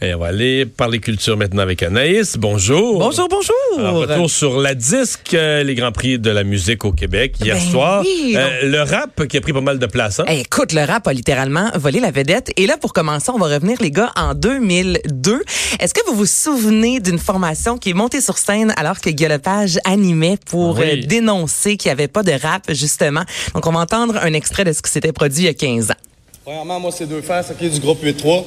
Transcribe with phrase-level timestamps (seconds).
[0.00, 2.36] Et on va aller parler culture maintenant avec Anaïs.
[2.38, 3.00] Bonjour.
[3.00, 3.54] Bonjour, bonjour.
[3.78, 7.56] Alors, retour sur la disque, euh, les Grands Prix de la musique au Québec hier
[7.56, 8.02] Ben soir.
[8.06, 10.20] oui, Euh, le rap qui a pris pas mal de place.
[10.20, 10.24] Hein?
[10.28, 12.52] Eh, écoute, le rap a littéralement volé la vedette.
[12.56, 15.42] Et là, pour commencer, on va revenir, les gars, en 2002.
[15.80, 19.26] Est-ce que vous vous souvenez d'une formation qui est montée sur scène alors que Guy
[19.26, 20.84] Lepage animait pour Oui.
[21.02, 23.24] euh, dénoncer qu'il n'y avait pas de rap, justement?
[23.52, 25.90] Donc, on va entendre un extrait de ce qui s'était produit il y a 15
[25.90, 25.94] ans.
[26.44, 28.44] Premièrement, moi, c'est deux faces, OK, du groupe 8-3.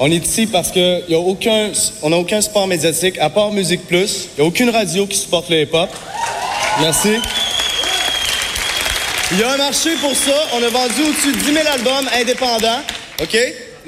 [0.00, 3.84] On est ici parce qu'on n'a aucun, on a aucun support médiatique, à part Musique
[3.88, 4.28] Plus.
[4.36, 5.90] Il n'y a aucune radio qui supporte le hip-hop.
[6.80, 7.14] Merci.
[9.32, 10.46] Il y a un marché pour ça.
[10.54, 12.80] On a vendu au-dessus de 10 000 albums indépendants.
[13.20, 13.36] OK?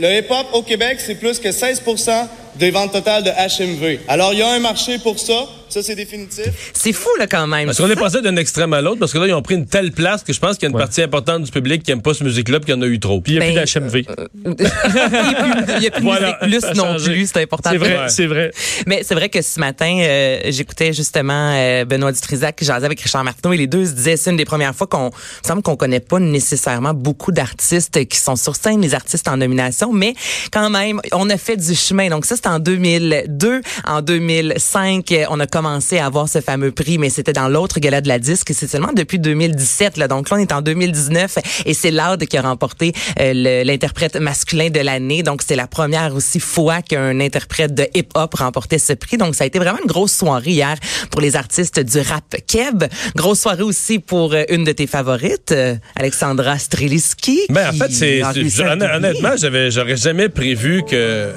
[0.01, 4.01] Le hip-hop au Québec, c'est plus que 16% des ventes totales de HMV.
[4.09, 5.47] Alors, il y a un marché pour ça.
[5.71, 6.71] Ça, c'est définitif.
[6.73, 7.67] C'est fou, là, quand même.
[7.67, 9.67] Parce qu'on est passé d'un extrême à l'autre, parce que là, ils ont pris une
[9.67, 12.03] telle place que je pense qu'il y a une partie importante du public qui aime
[12.03, 13.21] pas cette musique-là, puis qu'il y en a eu trop.
[13.21, 14.05] Puis il n'y a Ben, plus d'HMV.
[14.45, 17.71] il n'y a plus de Voilà, musique plus non plus, c'est important.
[17.71, 18.09] C'est vrai, Ouais.
[18.09, 18.51] c'est vrai.
[18.87, 23.01] Mais c'est vrai que ce matin, euh, j'écoutais justement euh, Benoît Dutrisac qui jasait avec
[23.01, 25.49] Richard Martineau et les deux se disaient c'est une des premières fois qu'on il me
[25.49, 29.93] semble qu'on connaît pas nécessairement beaucoup d'artistes qui sont sur scène, les artistes en nomination,
[29.93, 30.15] mais
[30.53, 32.09] quand même, on a fait du chemin.
[32.09, 33.61] Donc ça, c'était en 2002.
[33.87, 37.81] En 2005, euh, on a commencé à avoir ce fameux prix, mais c'était dans l'autre
[37.81, 39.97] gala de la disque c'est seulement depuis 2017.
[39.97, 40.09] Là.
[40.09, 44.71] Donc là, on est en 2019 et c'est Loud qui a remporté euh, l'interprète masculin
[44.71, 45.23] de l'année.
[45.23, 49.17] Donc c'est la première aussi fois qu'un interprète de hip-hop remportait ce prix.
[49.17, 50.77] Donc ça a été vraiment une grosse soirée hier
[51.11, 52.85] pour les artistes du rap keb.
[53.17, 57.41] Grosse soirée aussi pour euh, une de tes favorites, euh, Alexandra Streliski.
[57.49, 61.33] Ben, en fait, c'est, honnêtement, j'avais, j'aurais jamais prévu que.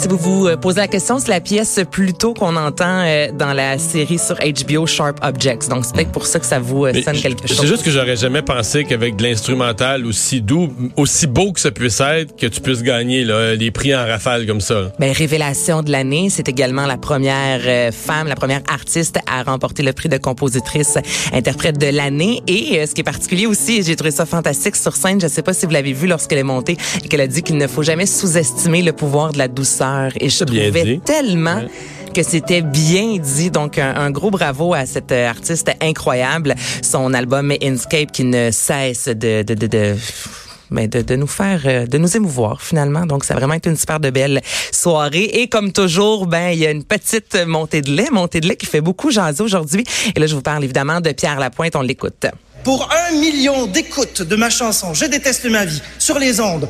[0.00, 3.52] Si vous vous euh, posez la question, c'est la pièce plutôt qu'on entend euh, dans
[3.52, 5.68] la série sur HBO Sharp Objects.
[5.68, 7.58] Donc c'est peut-être pour ça que ça vous euh, Mais sonne quelque chose.
[7.60, 11.72] C'est juste que j'aurais jamais pensé qu'avec de l'instrumental aussi doux, aussi beau que ça
[11.72, 14.92] puisse être, que tu puisses gagner là, les prix en rafale comme ça.
[15.00, 19.92] Ben, révélation de l'année, c'est également la première femme, la première artiste à remporter le
[19.92, 20.96] prix de compositrice
[21.32, 22.40] interprète de l'année.
[22.46, 25.54] Et ce qui est particulier aussi, j'ai trouvé ça fantastique sur scène, je sais pas
[25.54, 28.06] si vous l'avez vu lorsqu'elle est montée, et qu'elle a dit qu'il ne faut jamais
[28.06, 29.87] sous-estimer le pouvoir de la douceur.
[30.20, 31.00] Et je bien trouvais dit.
[31.00, 31.62] tellement
[32.14, 33.50] que c'était bien dit.
[33.50, 36.54] Donc, un, un gros bravo à cette euh, artiste incroyable.
[36.82, 39.42] Son album Inscape qui ne cesse de...
[39.42, 39.96] de, de, de
[40.70, 43.06] ben, de, de nous faire, euh, de nous émouvoir finalement.
[43.06, 45.24] Donc, ça a vraiment été une super de belle soirée.
[45.24, 48.56] Et comme toujours, ben, il y a une petite montée de lait, montée de lait
[48.56, 49.84] qui fait beaucoup jaser aujourd'hui.
[50.14, 51.74] Et là, je vous parle évidemment de Pierre Lapointe.
[51.74, 52.26] On l'écoute.
[52.64, 56.68] Pour un million d'écoutes de ma chanson Je déteste ma vie sur les ondes,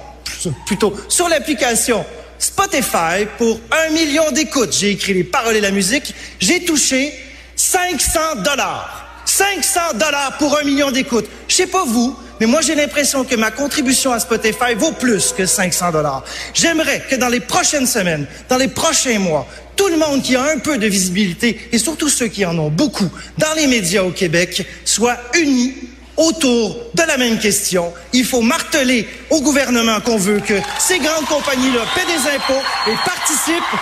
[0.65, 2.05] plutôt sur l'application
[2.39, 7.13] Spotify, pour un million d'écoutes, j'ai écrit les paroles et la musique, j'ai touché
[7.57, 9.23] 500 dollars.
[9.25, 11.27] 500 dollars pour un million d'écoutes.
[11.49, 15.33] Je sais pas vous, mais moi j'ai l'impression que ma contribution à Spotify vaut plus
[15.33, 16.25] que 500 dollars.
[16.55, 20.43] J'aimerais que dans les prochaines semaines, dans les prochains mois, tout le monde qui a
[20.45, 24.11] un peu de visibilité et surtout ceux qui en ont beaucoup dans les médias au
[24.11, 25.75] Québec soit unis
[26.19, 27.93] autour de la même question.
[28.13, 32.95] Il faut marteler au gouvernement qu'on veut que ces grandes compagnies-là paient des impôts et
[33.05, 33.79] participent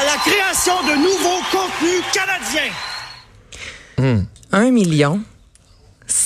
[0.00, 2.72] à la création de nouveaux contenus canadiens.
[4.52, 5.20] Un million.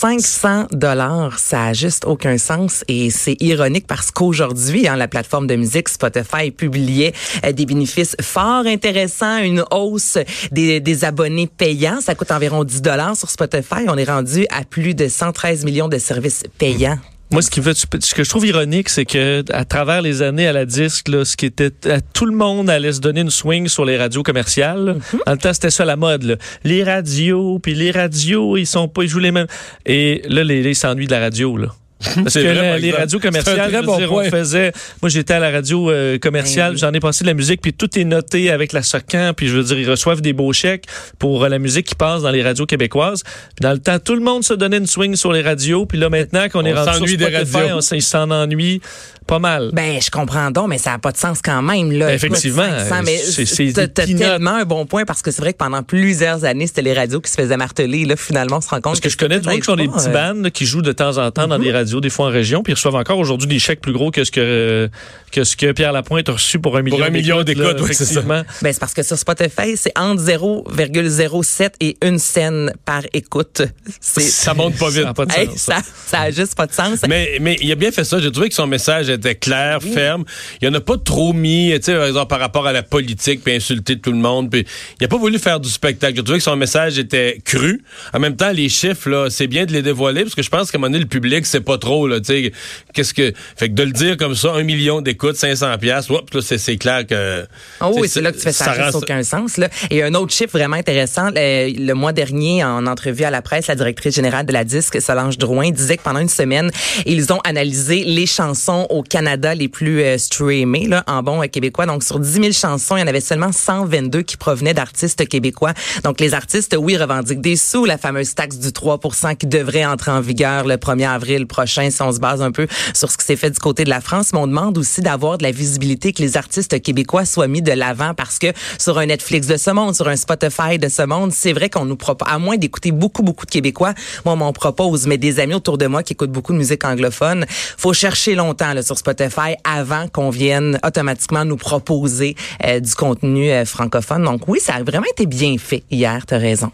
[0.00, 5.48] 500 dollars, ça a juste aucun sens et c'est ironique parce qu'aujourd'hui, hein, la plateforme
[5.48, 7.12] de musique Spotify publiait
[7.44, 10.18] euh, des bénéfices fort intéressants, une hausse
[10.52, 12.00] des, des abonnés payants.
[12.00, 13.88] Ça coûte environ 10 dollars sur Spotify.
[13.88, 16.98] On est rendu à plus de 113 millions de services payants.
[17.30, 20.46] Moi, ce qui fait, ce que je trouve ironique, c'est que à travers les années
[20.46, 23.30] à la disque, là, ce qui était, à- tout le monde allait se donner une
[23.30, 24.84] swing sur les radios commerciales.
[24.84, 24.94] là.
[25.26, 26.22] Dans le temps, c'était ça la mode.
[26.22, 26.36] là.
[26.64, 29.46] Les radios, puis les radios, ils sont pas, ils jouent les mêmes.
[29.84, 31.56] Et là, les, les ils s'ennuient de la radio.
[31.58, 31.68] Là.
[32.02, 34.72] Parce C'est que vrai, les radios commerciales, très bon dire, on faisait.
[35.02, 37.98] Moi, j'étais à la radio euh, commerciale, j'en ai passé de la musique, puis tout
[37.98, 40.84] est noté avec la SOCAN, puis je veux dire, ils reçoivent des beaux chèques
[41.18, 43.22] pour euh, la musique qui passe dans les radios québécoises.
[43.22, 45.98] Puis dans le temps, tout le monde se donnait une swing sur les radios, puis
[45.98, 47.76] là maintenant qu'on est rendu sur des radios.
[47.76, 48.80] on s'en ennuient
[49.26, 49.70] pas mal.
[49.74, 51.92] Ben, je comprends donc, mais ça n'a pas de sens quand même.
[51.92, 52.06] Là.
[52.06, 55.58] Ben, effectivement, Écoute, 500, mais c'est- tellement un bon point parce que c'est vrai que
[55.58, 58.04] pendant plusieurs années, c'était les radios qui se faisaient marteler.
[58.06, 59.88] Là, finalement, on se rend compte Parce que je connais du monde qui ont des
[59.88, 62.10] petits euh, bands là, qui jouent de temps en temps dans des radios radio, des
[62.10, 64.90] fois en région, puis ils reçoivent encore aujourd'hui des chèques plus gros que ce que,
[65.32, 67.94] que, ce que Pierre Lapointe a reçu pour un million Pour un million d'écoutes, oui,
[67.94, 68.18] c'est.
[68.26, 73.62] Ben, c'est parce que sur Spotify, c'est entre 0,07 et une scène par écoute.
[74.00, 75.02] Ça monte pas vite.
[75.02, 77.00] Ça a pas de Hey, sens, ça, ça a juste pas de sens.
[77.08, 78.18] Mais, mais il a bien fait ça.
[78.18, 80.24] J'ai trouvé que son message était clair, ferme.
[80.60, 83.42] Il en a pas trop mis, tu sais, par exemple, par rapport à la politique,
[83.44, 84.50] puis insulter tout le monde.
[84.50, 84.64] Puis
[85.00, 86.16] il a pas voulu faire du spectacle.
[86.16, 87.82] J'ai trouvé que son message était cru.
[88.12, 90.70] En même temps, les chiffres, là, c'est bien de les dévoiler, parce que je pense
[90.70, 92.52] qu'à un moment donné, le public, c'est pas trop, là, tu sais.
[92.92, 96.76] Qu'est-ce que, fait que de le dire comme ça, un million d'écoutes, 500 piastres, c'est,
[96.76, 97.46] clair que.
[97.80, 99.56] Oh oui, c'est là que tu fais ça, rend juste aucun sens.
[99.56, 99.68] Là.
[99.90, 103.66] Et un autre chiffre vraiment intéressant, le, le mois dernier, en entrevue à la presse,
[103.66, 106.70] la directrice générale de la disque, Solange Drouin, disait que pendant une semaine,
[107.06, 111.46] ils ont analysé les chansons au Canada les plus euh, streamées là, en bon euh,
[111.46, 111.86] québécois.
[111.86, 115.72] Donc, sur 10 000 chansons, il y en avait seulement 122 qui provenaient d'artistes québécois.
[116.04, 120.10] Donc, les artistes, oui, revendiquent des sous, la fameuse taxe du 3% qui devrait entrer
[120.10, 123.24] en vigueur le 1er avril prochain, si on se base un peu sur ce qui
[123.24, 124.32] s'est fait du côté de la France.
[124.32, 127.72] Mais on demande aussi d'avoir de la visibilité, que les artistes québécois soient mis de
[127.72, 128.48] l'avant parce que
[128.78, 131.84] sur un Netflix de ce monde, sur un Spotify de ce monde, c'est vrai qu'on
[131.84, 133.94] nous propose, à moins d'écouter beaucoup, beaucoup de Québécois,
[134.24, 136.84] moi, on m'en propose, mais des amis autour de moi qui écoutent beaucoup de musique
[136.84, 142.94] anglophone, faut chercher longtemps là, sur Spotify avant qu'on vienne automatiquement nous proposer euh, du
[142.94, 144.24] contenu euh, francophone.
[144.24, 146.70] Donc oui, ça a vraiment été bien fait hier, t'as raison.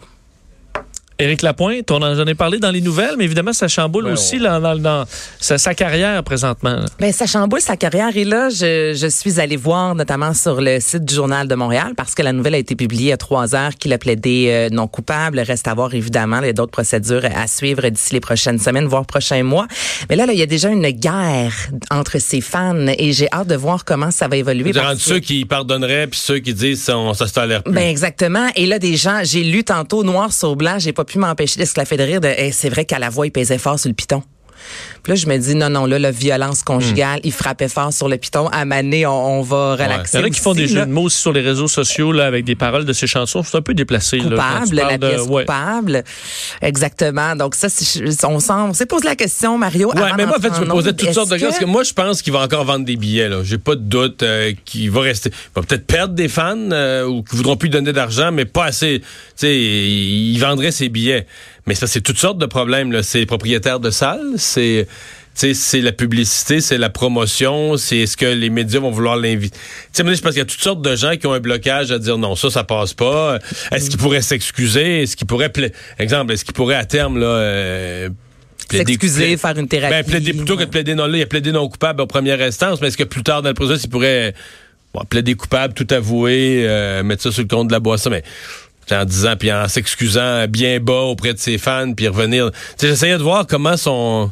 [1.17, 4.37] Éric Lapointe, on en, ai parlé dans les nouvelles, mais évidemment, ça chamboule Ouais, aussi
[4.37, 5.05] là, dans, dans
[5.39, 6.79] sa, sa carrière présentement.
[6.99, 10.79] Ben, ça chamboule sa carrière et là, je, je suis allée voir notamment sur le
[10.81, 13.73] site du Journal de Montréal parce que la nouvelle a été publiée à trois heures
[13.75, 15.39] qu'il a plaidé euh, non coupable.
[15.39, 18.85] Reste à voir évidemment, il y a d'autres procédures à suivre d'ici les prochaines semaines,
[18.85, 19.67] voire prochains mois.
[20.09, 21.53] Mais là, là, il y a déjà une guerre
[21.91, 24.73] entre ses fans et j'ai hâte de voir comment ça va évoluer.
[24.73, 27.71] Parce entre que- ceux qui pardonneraient puis ceux qui disent ça, se tolère plus.
[27.73, 28.47] Ben exactement.
[28.57, 31.97] Et là, des gens, j'ai lu tantôt noir sur blanc, j'ai pas pu m'empêcher d'esclaffer
[31.97, 32.21] de rire.
[32.21, 34.23] De, c'est vrai qu'à la voix, il pesait fort sur le piton.
[35.03, 38.09] Puis là, je me dis, non, non, là, la violence conjugale, il frappait fort sur
[38.09, 38.47] le piton.
[38.47, 40.17] À Mané, on, on va Il relaxer.
[40.17, 40.81] y en a qui font des là.
[40.81, 43.43] jeux de mots aussi sur les réseaux sociaux là, avec des paroles de ces chansons.
[43.43, 44.17] C'est un peu déplacé.
[44.17, 45.43] là, coupable, la de- pièce ouais.
[45.43, 46.03] coupable.
[46.61, 47.35] Exactement.
[47.35, 47.67] Donc ça,
[48.23, 49.91] on on s'est posé la question, Mario.
[49.93, 51.49] Ouais, avant mais moi, en fait, je me posais toutes sortes de questions.
[51.49, 53.29] Parce que moi, je pense qu'il va encore vendre des billets.
[53.29, 53.41] Là.
[53.43, 55.29] J'ai pas de doute euh, qu'il va rester.
[55.31, 58.65] Il va peut-être perdre des fans euh, ou qui voudront plus donner d'argent, mais pas
[58.65, 58.99] assez.
[59.01, 61.25] Tu sais, il il vendrait ses billets.
[61.67, 62.91] Mais ça, c'est toutes sortes de problèmes.
[62.91, 63.01] Là.
[63.03, 64.87] C'est les propriétaires de salles, c'est.
[65.33, 69.17] tu sais, c'est la publicité, c'est la promotion, c'est est-ce que les médias vont vouloir
[69.17, 69.57] l'inviter.
[69.93, 71.91] Tu sais, je pense qu'il y a toutes sortes de gens qui ont un blocage
[71.91, 73.39] à dire non, ça, ça passe pas.
[73.71, 75.01] Est-ce qu'ils pourraient s'excuser?
[75.03, 78.09] Est-ce qu'ils pourraient, pla- exemple, est-ce qu'ils pourraient à terme, là, euh,
[78.69, 79.91] plaider- S'excuser, faire une thérapie.
[79.93, 82.39] ben, plaider plutôt que de plaider non, là, il a plaidé non coupable en première
[82.41, 84.33] instance, mais est-ce que plus tard dans le processus, il pourrait
[84.93, 88.23] bon, plaider coupable, tout avouer, euh, mettre ça sur le compte de la boisson, mais
[88.91, 92.51] en disant, puis en s'excusant bien bas auprès de ses fans, puis revenir.
[92.79, 94.31] J'essayais de voir comment son...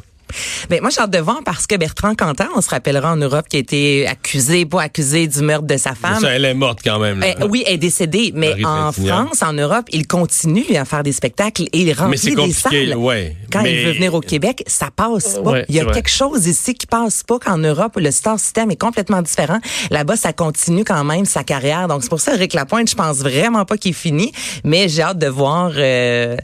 [0.70, 3.46] Ben, moi, j'ai hâte de voir parce que Bertrand Cantat, on se rappellera en Europe,
[3.48, 6.20] qui a été accusé, pas accusé du meurtre de sa femme.
[6.20, 7.20] Ça, elle est morte quand même.
[7.20, 7.34] là.
[7.40, 8.92] Eh, oui, elle est décédée, mais Marie en.
[8.92, 12.36] France, en Europe, il continue à faire des spectacles et il Mais remplit c'est des
[12.36, 12.96] compliqué, salles.
[12.96, 13.36] ouais.
[13.52, 15.50] Quand Mais- il veut venir au Québec, ça passe pas.
[15.50, 18.70] Ouais, il y a quelque chose ici qui passe pas qu'en Europe, le star system
[18.70, 19.58] est complètement différent.
[19.90, 21.88] Là-bas, ça continue quand même sa carrière.
[21.88, 24.32] Donc c'est pour ça, Eric Lapointe, je pense vraiment pas qu'il est fini,
[24.64, 26.36] mais j'ai hâte de voir euh,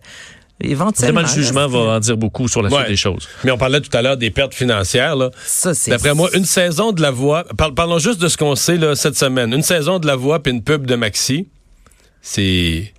[0.60, 1.20] éventuellement.
[1.22, 2.76] Vraiment, le jugement là, va en dire beaucoup sur la Ouais.
[2.78, 3.28] suite des choses.
[3.44, 5.16] Mais on parlait tout à l'heure des pertes financières.
[5.16, 5.30] Là.
[5.44, 7.44] Ça, c'est D'après moi, une saison de la voix.
[7.56, 9.52] par- parlons juste de ce qu'on sait là, cette semaine.
[9.52, 11.48] Une saison de la voix puis une pub de Maxi,
[12.22, 12.92] c'est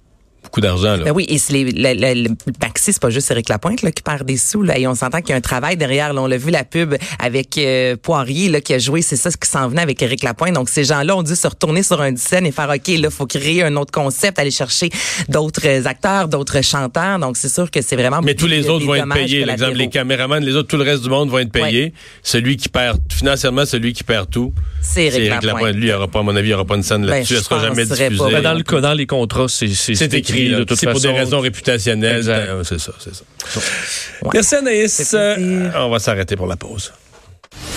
[0.51, 0.97] beaucoup d'argent.
[0.97, 1.05] Là.
[1.05, 2.29] Ben oui, et c'est les, le, le, le
[2.61, 4.63] Maxi, c'est pas juste Eric Lapointe là, qui perd des sous.
[4.63, 6.11] Là, et on s'entend qu'il y a un travail derrière.
[6.13, 9.31] Là, on l'a vu la pub avec euh, Poirier là, qui a joué, c'est ça
[9.31, 10.53] ce qui s'en venait avec Eric Lapointe.
[10.53, 13.25] Donc ces gens-là ont dû se retourner sur un scène et faire OK, là, faut
[13.27, 14.89] créer un autre concept, aller chercher
[15.29, 17.17] d'autres acteurs, d'autres chanteurs.
[17.19, 18.21] Donc c'est sûr que c'est vraiment.
[18.21, 19.45] Mais tous les autres vont être payés.
[19.45, 21.93] L'exemple, les caméramans, les autres, tout le reste du monde vont être payés.
[22.23, 25.75] Celui qui perd, financièrement, celui qui perd tout, C'est Éric Éric Lapointe.
[25.75, 27.33] Lui, il aura pas, à mon avis, il n'y aura pas une scène Ben, là-dessus.
[27.35, 27.95] je Elle sera jamais pas.
[27.95, 28.31] diffusée.
[28.31, 29.95] Ben, dans le dans les contrats, c'est c'est-
[30.41, 30.59] C'est écrit, là.
[30.59, 30.99] de toute c'est façon.
[30.99, 32.23] pour des raisons réputationnelles.
[32.27, 33.23] Euh, C'est ça, c'est ça.
[34.23, 34.29] Ouais.
[34.33, 35.13] Merci Anaïs.
[35.13, 36.91] Euh, on va s'arrêter pour la pause.